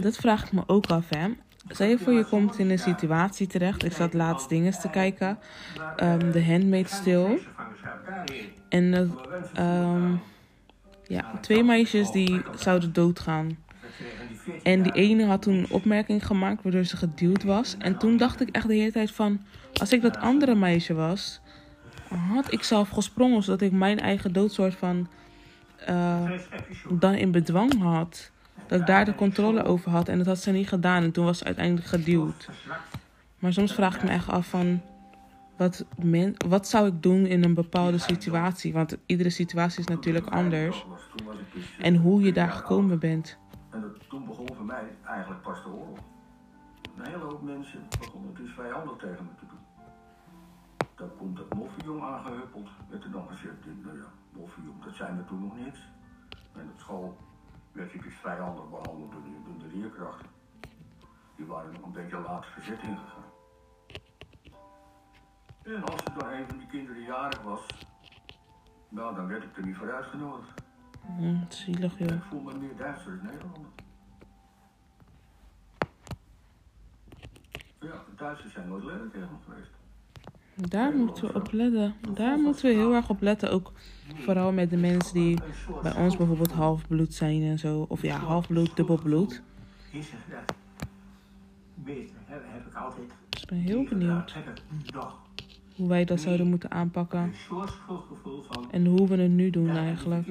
Dat 0.00 0.16
vraag 0.16 0.44
ik 0.44 0.52
me 0.52 0.62
ook 0.66 0.86
af, 0.86 1.08
hè. 1.08 1.34
Stel 1.68 1.86
je 1.86 1.98
voor 1.98 2.12
je 2.12 2.24
komt 2.24 2.58
in 2.58 2.70
een 2.70 2.78
situatie 2.78 3.46
terecht. 3.46 3.84
Ik 3.84 3.92
zat 3.92 4.14
laatst 4.14 4.48
dingen 4.48 4.72
te 4.72 4.90
kijken. 4.90 5.38
ehm, 5.96 6.30
de 6.30 6.44
Handmaid's 6.44 7.02
Tale. 7.02 7.40
En 8.68 8.90
dat, 8.90 9.08
ehm, 9.52 10.16
ja, 11.06 11.38
twee 11.40 11.64
meisjes 11.64 12.10
die 12.10 12.42
zouden 12.56 12.92
doodgaan. 12.92 13.56
En 14.62 14.82
die 14.82 14.92
ene 14.92 15.24
had 15.24 15.42
toen 15.42 15.54
een 15.54 15.70
opmerking 15.70 16.26
gemaakt 16.26 16.62
waardoor 16.62 16.84
ze 16.84 16.96
geduwd 16.96 17.42
was. 17.42 17.76
En 17.78 17.98
toen 17.98 18.16
dacht 18.16 18.40
ik 18.40 18.48
echt 18.48 18.68
de 18.68 18.74
hele 18.74 18.92
tijd 18.92 19.10
van... 19.10 19.40
Als 19.72 19.92
ik 19.92 20.02
dat 20.02 20.16
andere 20.16 20.54
meisje 20.54 20.94
was... 20.94 21.40
Had 22.32 22.52
ik 22.52 22.62
zelf 22.62 22.88
gesprongen 22.88 23.42
zodat 23.42 23.60
ik 23.60 23.72
mijn 23.72 24.00
eigen 24.00 24.32
doodsoort 24.32 24.74
van... 24.74 25.08
eh, 25.86 26.30
dan 26.88 27.14
in 27.14 27.30
bedwang 27.30 27.82
had. 27.82 28.30
Dat 28.66 28.80
ik 28.80 28.86
daar 28.86 29.04
de 29.04 29.14
controle 29.14 29.64
over 29.64 29.90
had. 29.90 30.08
En 30.08 30.18
dat 30.18 30.26
had 30.26 30.38
ze 30.38 30.50
niet 30.50 30.68
gedaan. 30.68 31.02
En 31.02 31.12
toen 31.12 31.24
was 31.24 31.38
ze 31.38 31.44
uiteindelijk 31.44 31.86
geduwd. 31.86 32.48
Maar 33.38 33.52
soms 33.52 33.74
vraag 33.74 33.96
ik 33.96 34.02
me 34.02 34.10
echt 34.10 34.28
af 34.28 34.46
van... 34.46 34.80
Wat, 35.56 35.86
wat 36.46 36.68
zou 36.68 36.86
ik 36.86 37.02
doen 37.02 37.26
in 37.26 37.44
een 37.44 37.54
bepaalde 37.54 37.98
situatie? 37.98 38.72
Want 38.72 38.96
iedere 39.06 39.30
situatie 39.30 39.80
is 39.80 39.86
natuurlijk 39.86 40.26
anders. 40.26 40.86
En 41.78 41.96
hoe 41.96 42.22
je 42.22 42.32
daar 42.32 42.50
gekomen 42.50 42.98
bent. 42.98 43.38
En 43.70 43.96
toen 44.08 44.26
begon 44.26 44.54
voor 44.54 44.64
mij 44.64 44.84
eigenlijk 45.06 45.42
pas 45.42 45.62
de 45.62 45.68
oorlog. 45.68 45.98
Een 46.96 47.06
hele 47.06 47.24
hoop 47.24 47.42
mensen 47.42 47.86
begonnen 47.98 48.34
dus 48.34 48.50
vijandig 48.52 48.96
tegen 48.96 49.24
me 49.24 49.34
te 49.38 49.46
doen. 49.48 49.58
Dan 50.94 51.10
komt 51.16 51.36
dat 51.36 51.54
moffenjong 51.54 52.02
aangehuppeld, 52.02 52.68
werd 52.90 53.04
er 53.04 53.10
dan 53.10 53.26
gezegd, 53.28 53.54
nou 53.82 53.98
ja, 53.98 54.06
moffenjong, 54.32 54.84
dat 54.84 54.94
zijn 54.94 55.16
we 55.16 55.24
toen 55.24 55.40
nog 55.40 55.56
niet. 55.56 55.78
En 56.52 56.70
op 56.72 56.78
school 56.78 57.16
werd 57.72 57.94
ik 57.94 58.02
dus 58.02 58.14
vijandig 58.14 58.70
behandeld 58.70 59.12
door 59.12 59.22
de, 59.22 59.30
door 59.44 59.68
de 59.68 59.76
leerkrachten. 59.76 60.26
Die 61.36 61.46
waren 61.46 61.72
nog 61.72 61.82
een 61.82 61.92
beetje 61.92 62.20
laat 62.20 62.46
verzet 62.46 62.82
ingegaan. 62.82 63.33
En 65.64 65.84
als 65.84 66.04
er 66.04 66.12
dan 66.18 66.32
een 66.32 66.46
van 66.48 66.58
die 66.58 66.66
kinderen 66.66 67.02
jarig 67.02 67.42
was, 67.42 67.66
Nou, 68.88 69.14
dan 69.14 69.26
werd 69.26 69.42
ik 69.42 69.56
er 69.56 69.66
niet 69.66 69.76
voor 69.76 69.94
uitgenodigd. 69.94 70.62
Hm, 71.16 71.36
zielig 71.48 71.98
joh. 71.98 72.08
Ik 72.08 72.22
voel 72.22 72.40
me 72.40 72.58
meer 72.58 72.76
Duitser 72.76 73.16
dan 73.16 73.26
Nederlander. 73.26 73.70
Ja, 77.80 77.90
de 77.90 78.14
Duitsers 78.16 78.52
zijn 78.52 78.68
nooit 78.68 78.84
lelijk 78.84 79.12
tegen 79.12 79.28
me 79.32 79.36
geweest. 79.44 79.70
Daar 80.70 80.92
moeten 80.92 81.26
we 81.26 81.34
op 81.34 81.52
letten. 81.52 81.94
Daar 82.14 82.38
moeten 82.38 82.64
we 82.64 82.74
heel 82.74 82.94
erg 82.94 83.08
op 83.08 83.20
letten. 83.20 83.50
Ook 83.50 83.72
vooral 84.14 84.52
met 84.52 84.70
de 84.70 84.76
mensen 84.76 85.14
die 85.14 85.38
bij 85.82 85.96
ons 85.96 86.16
bijvoorbeeld 86.16 86.52
halfbloed 86.52 87.14
zijn 87.14 87.42
en 87.42 87.58
zo. 87.58 87.86
Of 87.88 88.02
ja, 88.02 88.16
halfbloed, 88.16 88.76
dubbelbloed. 88.76 89.42
Is 89.92 90.10
dat? 90.10 90.56
Meester, 91.74 92.18
heb, 92.24 92.42
heb 92.46 92.66
ik 92.66 92.74
altijd. 92.74 93.12
Dus 93.28 93.42
ik 93.42 93.48
ben 93.48 93.58
heel 93.58 93.84
benieuwd 93.84 94.34
ik 94.34 94.62
hoe 95.76 95.88
wij 95.88 96.04
dat 96.04 96.20
zouden 96.20 96.46
moeten 96.46 96.70
aanpakken. 96.70 97.20
een 97.20 97.34
soort 97.34 97.70
schuldgevoel 97.70 98.42
van. 98.42 98.70
En 98.70 98.86
hoe 98.86 99.08
we 99.08 99.16
het 99.16 99.30
nu 99.30 99.50
doen 99.50 99.64
ja, 99.64 99.70
aan 99.70 99.76
de 99.76 99.80
eigenlijk. 99.80 100.26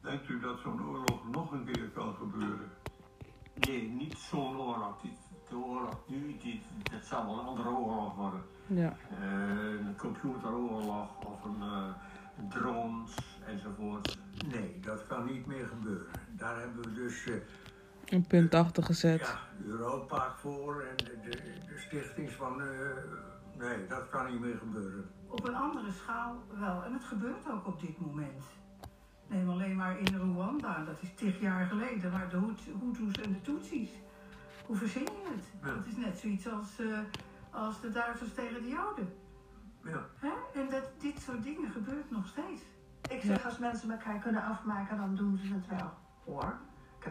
Denkt 0.00 0.28
u 0.28 0.40
dat 0.40 0.58
zo'n 0.58 0.86
oorlog 0.86 1.20
nog 1.32 1.52
een 1.52 1.64
keer 1.64 1.88
kan 1.94 2.14
gebeuren? 2.14 2.70
Nee, 3.54 3.88
niet 3.88 4.14
zo'n 4.14 4.56
oorlog. 4.56 4.96
De 5.48 5.56
oorlog 5.56 5.98
nu, 6.06 6.36
die, 6.42 6.62
dat 6.82 7.04
zal 7.04 7.26
wel 7.26 7.38
een 7.38 7.46
andere 7.46 7.68
oorlog 7.68 8.14
worden. 8.14 8.42
Ja. 8.66 8.96
Eh, 9.20 9.86
een 9.86 9.96
computeroorlog 9.96 11.24
of 11.24 11.44
een 11.44 11.62
eh, 11.62 11.88
drones 12.48 13.14
enzovoort. 13.46 14.18
Nee, 14.48 14.80
dat 14.80 15.06
kan 15.06 15.24
niet 15.24 15.46
meer 15.46 15.66
gebeuren. 15.66 16.06
Daar 16.30 16.60
hebben 16.60 16.82
we 16.82 16.92
dus 16.92 17.26
eh, 17.26 17.34
Een 18.06 18.26
punt 18.26 18.54
achter 18.54 18.82
gezet. 18.82 19.20
ja, 19.20 19.38
Europa 19.66 20.34
voor 20.36 20.80
en 20.82 20.96
de, 20.96 21.18
de, 21.22 21.30
de 21.66 21.78
stichtings 21.78 22.32
van... 22.34 22.60
eh, 22.62 22.68
nee, 23.58 23.86
dat 23.86 24.08
kan 24.08 24.30
niet 24.30 24.40
meer 24.40 24.56
gebeuren. 24.58 25.10
Op 25.28 25.48
een 25.48 25.54
andere 25.54 25.92
schaal 25.92 26.42
wel. 26.58 26.84
En 26.84 26.92
het 26.92 27.04
gebeurt 27.04 27.50
ook 27.50 27.66
op 27.66 27.80
dit 27.80 27.98
moment. 28.00 28.44
Neem 29.28 29.48
alleen 29.50 29.76
maar 29.76 29.98
in 29.98 30.16
Rwanda, 30.16 30.84
dat 30.84 31.02
is 31.02 31.14
tig 31.14 31.40
jaar 31.40 31.66
geleden, 31.66 32.10
waar 32.12 32.28
de 32.30 32.36
Hut- 32.36 32.80
Hutus 32.80 33.22
en 33.24 33.32
de 33.32 33.40
Tutsis. 33.42 33.90
Hoe 34.66 34.76
verzin 34.76 35.02
je 35.02 35.28
het? 35.34 35.44
Ja. 35.62 35.76
Het 35.76 35.86
is 35.86 35.96
net 35.96 36.18
zoiets 36.18 36.48
als, 36.48 36.78
eh, 36.80 36.98
als 37.50 37.80
de 37.80 37.90
Duitsers 37.90 38.34
tegen 38.34 38.62
de 38.62 38.68
Joden. 38.68 39.14
Ja. 39.84 40.06
Hè? 40.18 40.60
En 40.60 40.70
dat, 40.70 40.90
dit 41.00 41.20
soort 41.20 41.42
dingen 41.42 41.70
gebeurt 41.70 42.10
nog 42.10 42.26
steeds. 42.26 42.62
Ik 43.10 43.22
zeg, 43.22 43.44
als 43.44 43.58
mensen 43.58 43.90
elkaar 43.90 44.18
kunnen 44.18 44.42
afmaken, 44.42 44.96
dan 44.96 45.14
doen 45.14 45.36
ze 45.38 45.52
het 45.54 45.66
wel. 45.66 45.90
Hoor, 46.24 46.58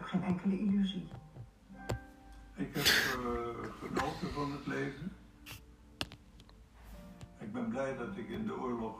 geen 0.06 0.22
enkele 0.22 0.58
illusie. 0.58 1.08
Ik 2.56 2.74
heb 2.74 2.84
eh, 2.84 3.70
genoten 3.80 4.32
van 4.32 4.52
het 4.52 4.66
leven. 4.66 5.12
Ik 7.40 7.52
ben 7.52 7.68
blij 7.68 7.96
dat 7.96 8.16
ik 8.16 8.28
in 8.28 8.46
de 8.46 8.58
oorlog 8.58 8.94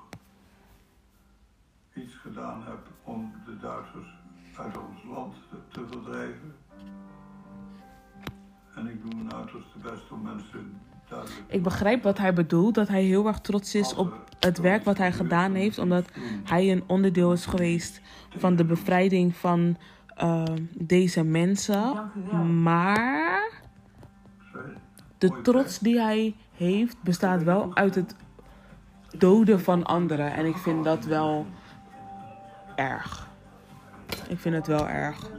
iets 1.94 2.14
gedaan 2.14 2.62
heb 2.64 2.88
om 3.04 3.32
de 3.44 3.58
Duitsers 3.58 4.08
uit 4.56 4.76
ons 4.78 5.04
land 5.04 5.34
te, 5.50 5.56
te 5.68 5.86
verdrijven. 5.90 6.54
En 8.75 8.86
ik 8.86 9.02
doe 9.02 9.14
mijn 9.14 9.34
uiterste 9.34 9.78
best 9.78 10.10
om 10.10 10.22
mensen 10.22 10.80
duidelijk 11.08 11.44
Ik 11.46 11.62
begrijp 11.62 12.02
wat 12.02 12.18
hij 12.18 12.34
bedoelt. 12.34 12.75
Dat 12.75 12.88
hij 12.88 13.02
heel 13.02 13.26
erg 13.26 13.40
trots 13.40 13.75
is 13.75 13.94
op 13.94 14.25
het 14.40 14.58
werk 14.58 14.84
wat 14.84 14.98
hij 14.98 15.12
gedaan 15.12 15.54
heeft. 15.54 15.78
Omdat 15.78 16.08
hij 16.44 16.72
een 16.72 16.84
onderdeel 16.86 17.32
is 17.32 17.46
geweest 17.46 18.00
van 18.36 18.56
de 18.56 18.64
bevrijding 18.64 19.36
van 19.36 19.76
ehm, 20.16 20.62
deze 20.73 21.23
mensen. 21.23 21.82
Dank. 22.30 22.44
Maar 22.44 23.62
de 25.18 25.40
trots 25.42 25.78
die 25.78 26.00
hij 26.00 26.35
heeft 26.56 27.02
bestaat 27.02 27.42
wel 27.42 27.70
uit 27.75 27.94
het 27.94 28.14
doden 29.18 29.61
van 29.61 29.85
anderen. 29.85 30.33
En 30.33 30.46
ik 30.46 30.57
vind 30.57 30.85
dat 30.85 31.05
wel 31.05 31.46
erg. 32.74 33.29
Ik 34.29 34.38
vind 34.38 34.55
het 34.55 34.66
wel 34.66 34.88
erg. 34.88 35.31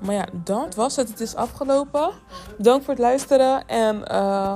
Maar 0.00 0.14
ja, 0.14 0.26
dat 0.32 0.74
was 0.74 0.96
het. 0.96 1.08
Het 1.08 1.20
is 1.20 1.34
afgelopen. 1.34 2.10
Bedankt 2.56 2.84
voor 2.84 2.94
het 2.94 3.02
luisteren. 3.02 3.66
En 3.66 4.06
eh, 4.08 4.54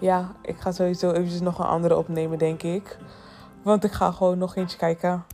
ja, 0.00 0.32
ik 0.42 0.56
ga 0.60 0.72
sowieso 0.72 1.10
eventjes 1.10 1.40
nog 1.40 1.58
een 1.58 1.66
andere 1.66 1.96
opnemen, 1.96 2.38
denk 2.38 2.62
ik. 2.62 2.98
Want 3.62 3.84
ik 3.84 3.92
ga 3.92 4.10
gewoon 4.10 4.38
nog 4.38 4.56
eentje 4.56 4.78
kijken. 4.78 5.24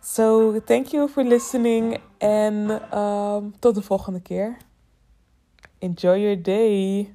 So, 0.00 0.60
thank 0.64 0.86
you 0.92 1.08
for 1.08 1.24
listening. 1.24 2.00
En 2.18 2.80
ehm, 2.90 2.98
um, 2.98 3.54
tot 3.58 3.74
de 3.74 3.82
volgende 3.82 4.20
keer. 4.20 4.56
Enjoy 5.78 6.20
your 6.20 6.42
day. 6.42 7.14